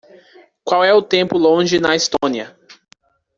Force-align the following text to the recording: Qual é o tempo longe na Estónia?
Qual 0.63 0.83
é 0.83 0.91
o 0.91 0.99
tempo 1.03 1.37
longe 1.37 1.79
na 1.79 1.95
Estónia? 1.95 2.57